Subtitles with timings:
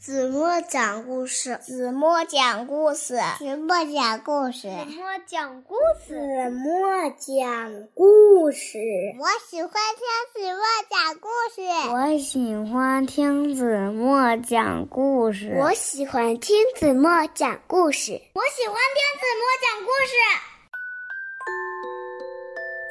[0.00, 8.78] 子墨讲故事，子墨讲故事，子墨讲故事，子墨讲故事，子墨讲故事。
[9.18, 10.00] 我喜欢听
[10.32, 11.60] 子墨讲故事。
[11.92, 15.54] 我喜欢听子墨讲故事。
[15.60, 18.12] 我喜欢听子墨讲故事。
[18.32, 20.16] 我喜欢听子墨讲故事。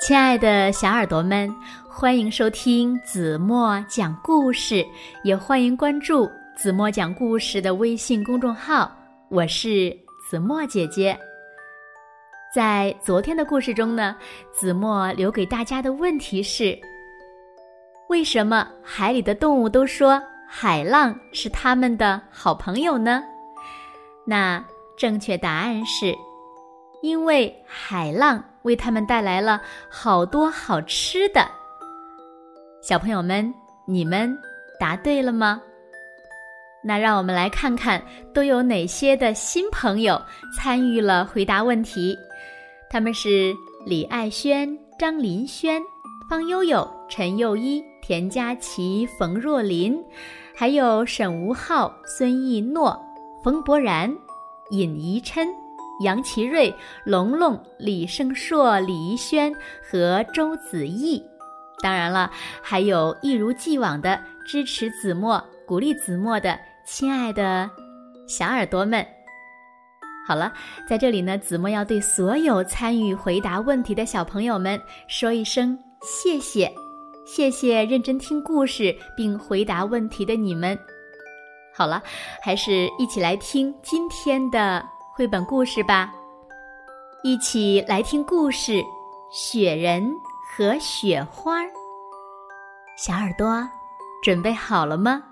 [0.05, 1.52] 亲爱的小耳朵们，
[1.89, 4.86] 欢迎收听子墨讲故事，
[5.23, 6.30] 也欢迎关注。
[6.62, 8.92] 子墨讲故事的微信公众号，
[9.29, 9.97] 我是
[10.29, 11.18] 子墨姐姐。
[12.54, 14.14] 在昨天的故事中呢，
[14.51, 16.78] 子墨留给大家的问题是：
[18.10, 23.23] 为什么海里的动物都说海浪是他们的好朋友呢？
[24.26, 24.62] 那
[24.98, 26.14] 正确答案是，
[27.01, 31.50] 因为海浪为他们带来了好多好吃的。
[32.81, 33.50] 小朋友们，
[33.86, 34.38] 你们
[34.78, 35.62] 答对了吗？
[36.81, 38.02] 那让我们来看看
[38.33, 40.22] 都有哪些的新朋友
[40.56, 42.17] 参与了回答问题。
[42.90, 43.54] 他们是
[43.86, 45.81] 李爱轩、张林轩、
[46.30, 50.02] 方悠悠、陈佑一、田佳琪、冯若琳，
[50.56, 52.98] 还有沈吴浩、孙艺诺、
[53.44, 54.11] 冯博然、
[54.72, 55.48] 尹怡琛、
[56.02, 56.73] 杨奇瑞、
[57.04, 61.22] 龙龙、李胜硕、李怡轩和周子毅。
[61.82, 66.58] 当然了，还有一如既往的支持子墨、鼓励子墨的。
[66.92, 67.70] 亲爱的，
[68.28, 69.06] 小耳朵们，
[70.28, 70.52] 好了，
[70.88, 76.73] 在这里呢，子墨要对所有参与回答问题的小朋友们说一声谢谢，
[77.28, 80.78] 谢谢认真听故事并回答问题的你们。
[81.76, 82.02] 好了，
[82.42, 86.12] 还是一起来听今天的绘本故事吧，
[87.23, 88.73] 一起来听故事
[89.32, 90.12] 《雪人
[90.52, 91.62] 和雪花》。
[92.98, 93.64] 小耳朵，
[94.23, 95.23] 准备好了吗？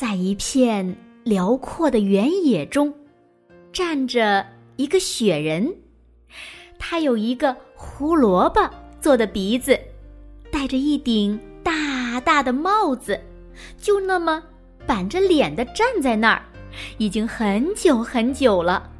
[0.00, 2.90] 在一片辽阔的原野中，
[3.70, 4.46] 站着
[4.76, 5.70] 一个雪人。
[6.78, 8.66] 他有一个胡萝卜
[8.98, 9.78] 做的鼻子，
[10.50, 13.20] 戴着一顶大大的帽子，
[13.76, 14.42] 就那么
[14.86, 16.42] 板着脸的站在那儿，
[16.96, 18.90] 已经很久很久了。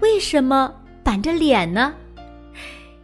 [0.00, 1.94] 为什么板着脸呢？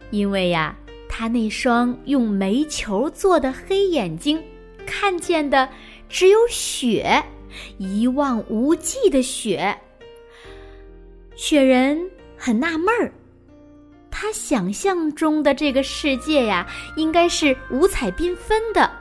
[0.09, 0.75] 因为呀，
[1.07, 4.43] 他那双用煤球做的黑眼睛，
[4.85, 5.69] 看见的。
[6.11, 7.23] 只有雪，
[7.77, 9.75] 一望无际的雪。
[11.35, 11.97] 雪人
[12.37, 13.11] 很纳闷儿，
[14.11, 16.67] 他想象中的这个世界呀，
[16.97, 18.91] 应该是五彩缤纷的，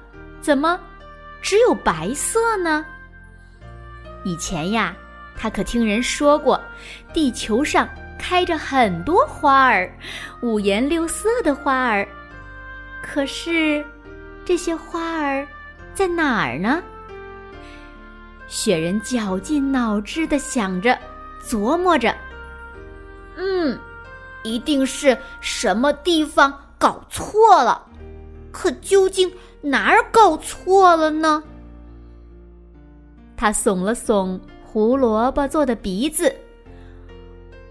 [0.41, 0.81] 怎么
[1.43, 2.87] 只有白色呢？
[4.25, 4.97] 以前呀，
[5.37, 6.62] 他可听人说过，
[7.12, 7.88] 地球上
[8.19, 9.92] 开着很多花儿，
[10.42, 12.06] 五颜六色的花儿。
[13.03, 13.84] 可是，
[14.44, 15.47] 这些花儿
[15.92, 16.82] 在哪儿呢？
[18.50, 20.98] 雪人绞尽脑汁的想着，
[21.40, 22.12] 琢磨着，
[23.36, 23.78] 嗯，
[24.42, 27.86] 一定是什么地方搞错了，
[28.50, 31.44] 可究竟哪儿搞错了呢？
[33.36, 36.34] 他耸了耸胡萝卜做的鼻子，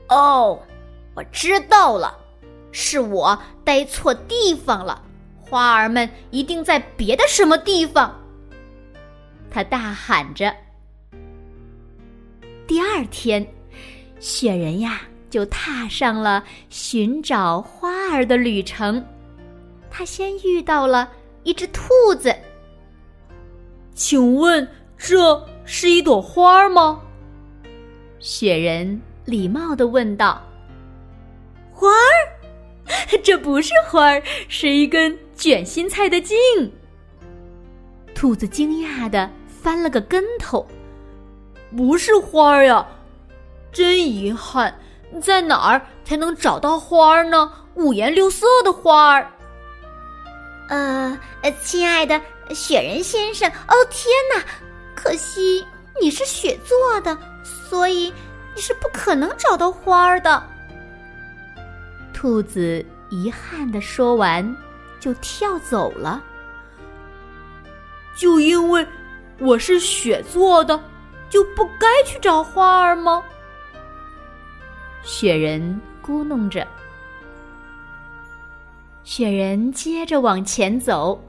[0.08, 0.58] 哦，
[1.14, 2.18] 我知道了，
[2.72, 5.04] 是我待错地方了，
[5.42, 8.18] 花儿们一定在别的什么地方。
[9.52, 10.56] 他大喊着。
[12.70, 13.44] 第二天，
[14.20, 19.04] 雪人呀就踏上了寻找花儿的旅程。
[19.90, 22.32] 他先遇到了一只兔子。
[23.96, 24.68] 请问
[25.00, 27.02] 这是一朵花吗？
[28.20, 30.40] 雪人礼貌的问道。
[31.72, 33.18] 花儿？
[33.24, 36.38] 这不是花儿，是一根卷心菜的茎。
[38.14, 40.64] 兔子惊讶的翻了个跟头。
[41.76, 42.86] 不是花儿呀，
[43.72, 44.74] 真遗憾，
[45.22, 47.52] 在哪儿才能找到花儿呢？
[47.76, 49.32] 五颜六色的花儿。
[50.68, 51.18] 呃，
[51.64, 52.20] 亲爱的
[52.54, 54.44] 雪人先生，哦天哪，
[54.96, 55.66] 可惜
[56.02, 58.14] 你是雪做的，所以
[58.56, 60.44] 你是不可能找到花儿的。
[62.14, 64.56] 兔子遗憾的说完，
[65.00, 66.22] 就跳走了。
[68.16, 68.86] 就因为
[69.38, 70.80] 我是雪做的。
[71.30, 73.24] 就不该去找花儿吗？
[75.04, 76.68] 雪人咕哝着。
[79.04, 81.20] 雪人接着往前走，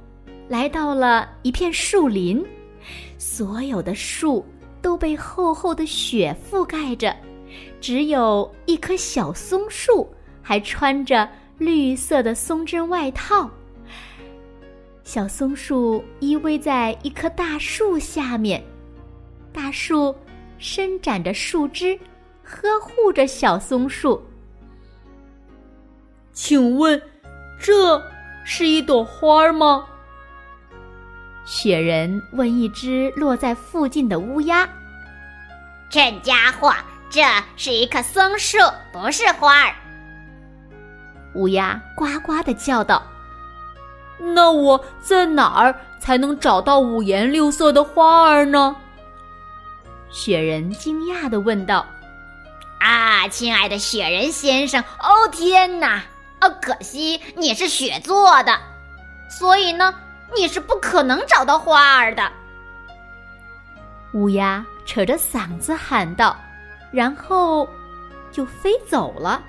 [0.48, 2.44] 来到了一片树林，
[3.16, 4.44] 所有的树
[4.82, 7.14] 都被厚厚的雪覆盖着，
[7.80, 10.08] 只有一棵小松树
[10.42, 13.48] 还穿着绿色的松针外套。
[15.04, 18.62] 小松树依偎在一棵大树下面，
[19.52, 20.14] 大树
[20.58, 21.98] 伸展着树枝，
[22.44, 24.22] 呵护着小松树。
[26.32, 27.00] 请问，
[27.58, 28.02] 这
[28.44, 29.86] 是一朵花吗？
[31.44, 34.68] 雪人问一只落在附近的乌鸦
[35.90, 36.72] ：“这家伙，
[37.08, 37.22] 这
[37.56, 38.58] 是一棵松树，
[38.92, 39.74] 不是花儿。”
[41.34, 43.02] 乌鸦呱呱的叫道
[44.18, 48.76] ：“那我在哪儿才能找到五颜六色的花儿呢？”
[50.10, 51.86] 雪人惊讶的问道
[52.80, 56.02] ：“啊，亲爱的雪人先生，哦天哪！
[56.40, 58.58] 哦，可惜你是雪做的，
[59.28, 59.94] 所以呢。”
[60.32, 62.30] 你是不可能找到花儿的。
[64.12, 66.36] 乌鸦扯着嗓子喊道，
[66.92, 67.68] 然后
[68.30, 69.42] 就飞走了。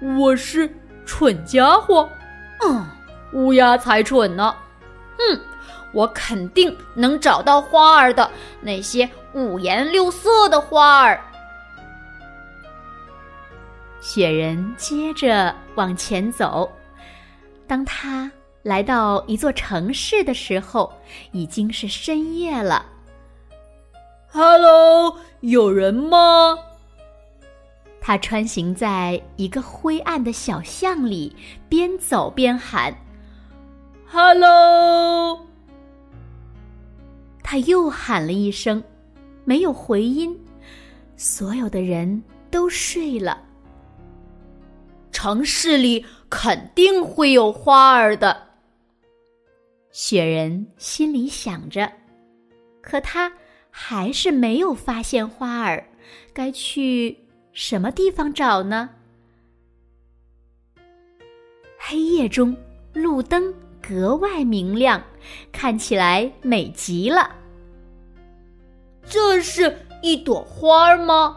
[0.00, 0.72] 我是
[1.04, 2.08] 蠢家伙，
[2.60, 2.86] 嗯，
[3.32, 4.54] 乌鸦才蠢呢。
[5.18, 5.40] 哼，
[5.92, 8.30] 我肯定能找到花儿的，
[8.60, 11.20] 那些五颜六色的花儿。
[14.00, 16.70] 雪人接着往前走，
[17.66, 18.30] 当他。
[18.64, 20.92] 来到一座城市的时候，
[21.32, 22.84] 已经是深夜了。
[24.30, 26.58] Hello，有人吗？
[27.98, 31.34] 他穿行在一个灰暗的小巷里，
[31.66, 32.94] 边走边喊
[34.10, 35.46] ：“Hello。”
[37.50, 38.84] 他又喊了一声，
[39.46, 40.38] 没有回音。
[41.16, 43.42] 所有的人都睡了。
[45.10, 48.48] 城市里肯定会有花儿的。
[49.90, 51.90] 雪人心里想着，
[52.82, 53.32] 可他
[53.70, 55.88] 还是没有发现花儿，
[56.34, 57.16] 该去
[57.54, 58.90] 什么地方找呢？
[61.78, 62.54] 黑夜中，
[62.92, 65.02] 路灯格外明亮，
[65.50, 67.36] 看起来美极了。
[69.08, 71.36] 这是一朵花吗？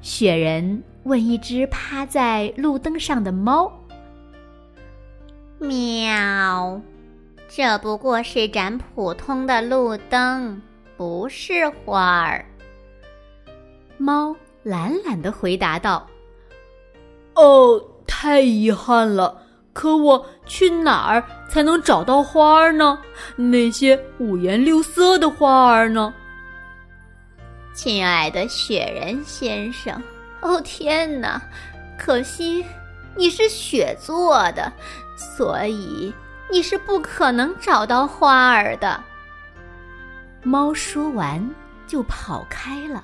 [0.00, 3.72] 雪人问一只趴在路灯上的猫。
[5.58, 6.80] 喵，
[7.48, 10.60] 这不过是盏普通的路灯，
[10.96, 12.44] 不是花儿。
[13.96, 16.06] 猫懒懒的回答道
[17.34, 19.42] ：“哦，太遗憾了。
[19.72, 22.98] 可我去哪儿才能找到花儿呢？
[23.36, 26.12] 那些五颜六色的花儿呢？”
[27.72, 29.98] 亲爱的雪人先生，
[30.42, 31.40] 哦天哪，
[31.98, 32.62] 可惜
[33.16, 34.70] 你是雪做的。
[35.16, 36.12] 所以
[36.50, 39.02] 你是不可能找到花儿的。
[40.42, 41.42] 猫说完
[41.86, 43.02] 就跑开了。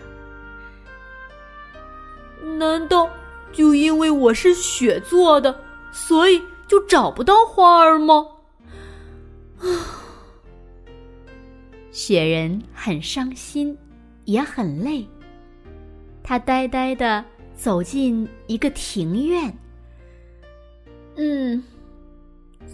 [2.58, 3.08] 难道
[3.52, 5.58] 就因为我是雪做的，
[5.92, 8.26] 所以就找不到花儿吗？
[9.58, 9.66] 啊！
[11.90, 13.76] 雪人很伤心，
[14.24, 15.04] 也很累。
[16.22, 17.24] 他呆呆的
[17.56, 19.52] 走进一个庭院。
[21.16, 21.62] 嗯。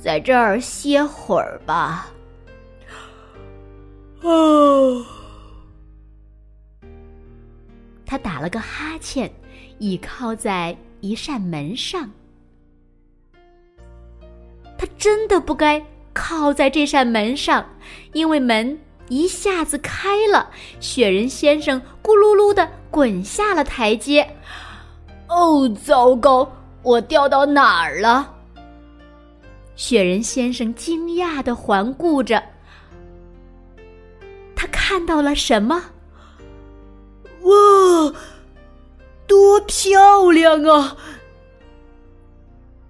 [0.02, 2.11] 在这儿歇会儿吧。
[4.23, 5.06] 哦，
[8.05, 9.32] 他打了个哈欠，
[9.79, 12.10] 倚靠在一扇门上。
[14.94, 17.65] 他真的不该靠在这扇门上，
[18.13, 24.27] 因为门一下子开了，雪人先生咕噜噜的滚下了台阶。
[25.29, 26.51] 哦，糟糕！
[26.82, 28.34] 我掉到哪儿了？
[29.74, 32.43] 雪人先生惊讶的环顾着，
[34.55, 35.82] 他看到了什么？
[37.43, 38.15] 哇，
[39.27, 40.96] 多漂亮啊！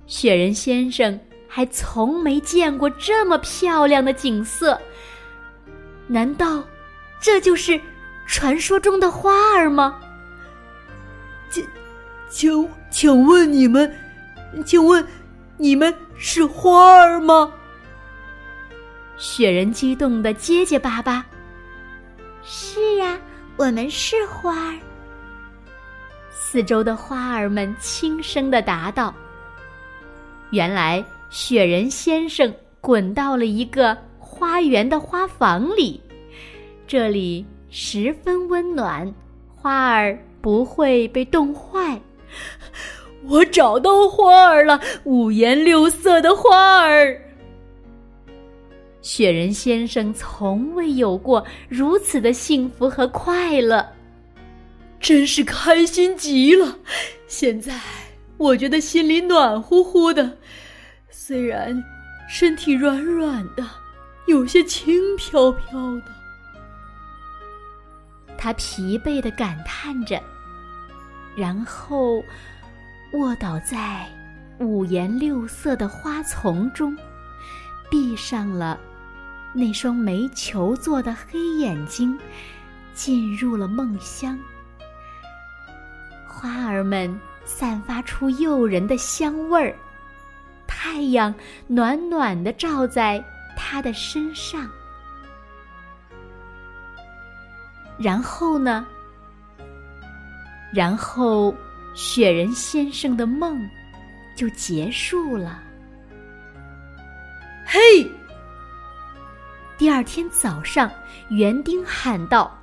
[0.07, 1.19] 雪人先生
[1.57, 4.77] 还从没见过这么漂亮的景色。
[6.09, 6.65] 难道
[7.21, 7.81] 这就是
[8.27, 10.01] 传说中的花儿吗？
[11.49, 11.65] 请，
[12.29, 13.89] 请，请问你们，
[14.67, 15.07] 请问。
[15.57, 17.53] 你们是花儿吗？
[19.17, 21.25] 雪人激动的结结巴巴。
[22.43, 23.17] 是呀，
[23.57, 24.79] 我们是花儿。
[26.33, 29.15] 四周的花儿们轻声的答道
[30.51, 36.01] ：“原来雪人先生滚到了一个花园的花房里，
[36.87, 39.13] 这里十分温暖，
[39.55, 42.01] 花儿不会被冻坏。”
[43.27, 47.19] 我找到花儿了，五颜六色的花儿。
[49.01, 53.87] 雪人先生从未有过如此的幸福和快乐。
[55.01, 56.79] 真是开心极了。
[57.27, 57.79] 现在
[58.37, 60.37] 我觉得心里暖乎乎的，
[61.27, 61.83] 虽然
[62.29, 63.67] 身体软软的，
[64.27, 66.13] 有些轻飘飘的。
[68.37, 70.23] 他疲惫的感叹着，
[71.35, 72.23] 然后
[73.15, 74.07] 卧倒在
[74.59, 76.95] 五颜六色的花丛中，
[77.91, 78.79] 闭上了
[79.55, 82.19] 那双煤球做的黑眼睛，
[82.93, 84.39] 进入了梦乡。
[86.29, 89.75] 花儿们散发出诱人的香味儿，
[90.85, 91.35] 太阳
[91.67, 93.25] 暖暖的照在
[93.57, 94.69] 他的身上。
[97.97, 98.87] 然后呢？
[100.75, 101.55] 然后，
[101.95, 103.67] 雪人先生的梦
[104.37, 105.59] 就结束了。
[107.65, 108.07] 嘿！
[109.79, 110.91] 第二天早上，
[111.31, 112.61] 园丁喊道：“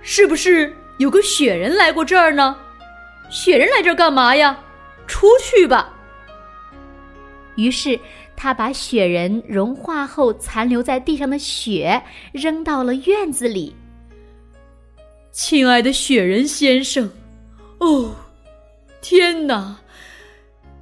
[0.00, 2.56] 是不是有个雪人来过这儿呢？
[3.30, 4.56] 雪人来这儿干嘛呀？
[5.08, 5.92] 出去吧！”
[7.60, 7.98] 于是，
[8.36, 12.02] 他把雪人融化后残留在地上的雪
[12.32, 13.74] 扔到了院子里。
[15.32, 17.10] 亲爱的雪人先生，
[17.78, 18.14] 哦，
[19.00, 19.78] 天哪！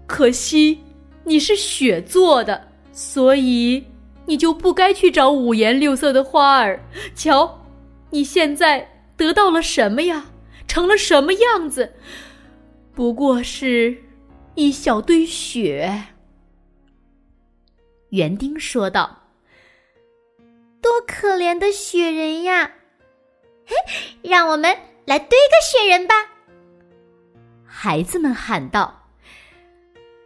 [0.06, 0.78] 可惜
[1.24, 3.84] 你是雪做的，所以
[4.24, 6.82] 你就不该去找五颜六色的花儿。
[7.14, 7.66] 瞧，
[8.10, 10.26] 你现在得到了什么呀？
[10.66, 11.92] 成了什么样子？
[12.94, 13.96] 不过是
[14.54, 16.04] 一小堆雪。
[18.10, 19.16] 园丁说道
[20.80, 22.70] ：“多可怜的雪人呀！”
[23.66, 23.74] 嘿，
[24.22, 24.74] 让我们
[25.04, 26.14] 来堆个雪人吧！
[27.66, 28.94] 孩子们喊道。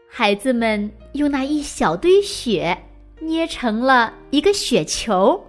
[0.09, 2.77] 孩子们用那一小堆雪
[3.19, 5.43] 捏成了一个雪球，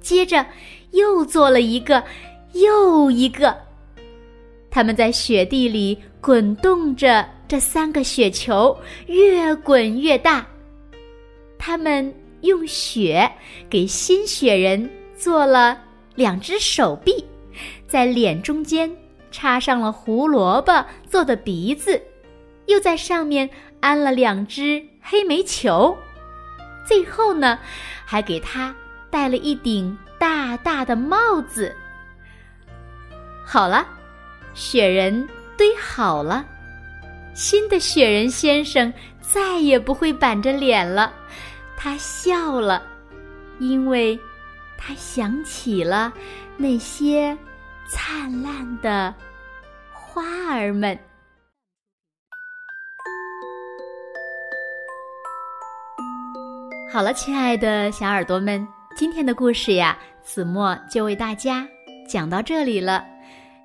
[0.00, 0.46] 接着
[0.92, 2.04] 又做了一个
[2.52, 3.56] 又一个。
[4.70, 10.46] 他们在雪地里滚动着这三个雪球，越滚越大。
[11.58, 13.30] 他们用雪
[13.68, 15.82] 给新雪人做了。
[16.14, 17.22] 两只手臂，
[17.86, 18.90] 在脸中间
[19.30, 22.00] 插上了胡萝卜做的鼻子，
[22.64, 23.46] 又在上面
[23.80, 25.94] 安了两只黑煤球，
[26.88, 27.58] 最后呢，
[28.06, 28.74] 还给他
[29.10, 31.76] 戴了一顶大大的帽子。
[33.44, 33.86] 好了，
[34.54, 36.46] 雪人堆好了，
[37.34, 38.90] 新的雪人先生
[39.32, 41.12] 再也不会板着脸了，
[41.76, 42.82] 他笑了，
[43.58, 44.18] 因为。
[44.78, 46.12] 他想起了
[46.58, 47.36] 那些
[47.88, 49.12] 灿烂的
[49.90, 50.22] 花
[50.54, 50.96] 儿们。
[56.92, 61.66] 好了，亲爱的小耳朵们，今天的故事呀，子墨就为大家
[62.06, 63.04] 讲到这里了。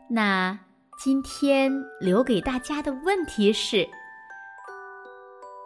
[0.09, 0.57] 那
[0.97, 3.87] 今天留给大家的问题是：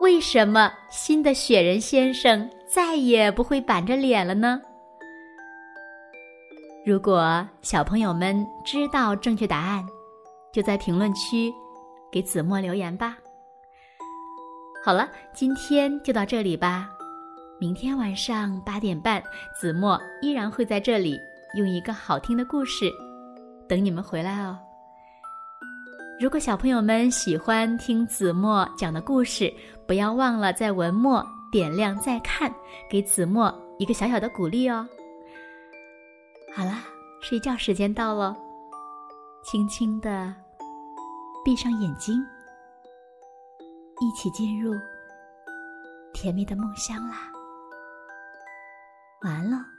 [0.02, 4.62] 为什么新的雪人先生再也不会板着脸了呢？
[6.86, 9.84] 如果小朋友们知道正确答案，
[10.54, 11.52] 就在评论区
[12.12, 13.18] 给子墨留言吧。
[14.84, 16.92] 好了，今天就到这里吧。
[17.60, 19.24] 明天晚上八点半，
[19.60, 21.20] 子墨依然会在这里
[21.58, 22.92] 用一个好听的故事
[23.68, 24.60] 等你们回来哦。
[26.18, 29.54] 如果小朋友们喜欢听子墨讲的故事，
[29.86, 32.50] 不要忘了在文末点亮再看，
[32.90, 34.88] 给子墨一个小小的鼓励哦。
[36.56, 36.72] 好了，
[37.22, 38.34] 睡觉时间到了，
[39.44, 40.34] 轻轻的
[41.44, 42.26] 闭上眼睛，
[44.00, 44.74] 一起进入
[46.14, 47.30] 甜蜜的梦乡啦。
[49.24, 49.75] 晚安了。